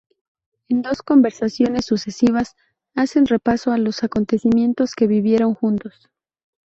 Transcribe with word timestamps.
En 0.67 0.81
dos 0.81 1.03
conversaciones 1.03 1.85
sucesivas 1.85 2.55
hacen 2.95 3.27
repaso 3.27 3.71
a 3.71 3.77
los 3.77 4.03
acontecimientos 4.03 4.95
que 4.95 5.05
vivieron 5.05 5.53
juntos. 5.53 6.09